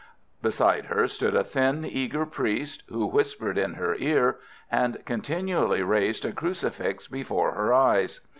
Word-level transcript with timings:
Beside 0.41 0.85
her 0.85 1.07
stood 1.07 1.35
a 1.35 1.43
thin, 1.43 1.85
eager 1.85 2.25
priest, 2.25 2.81
who 2.87 3.05
whispered 3.05 3.55
in 3.55 3.75
her 3.75 3.93
ear, 3.99 4.39
and 4.71 4.97
continually 5.05 5.83
raised 5.83 6.25
a 6.25 6.31
crucifix 6.31 7.05
before 7.07 7.51
her 7.51 7.71
eyes. 7.71 8.19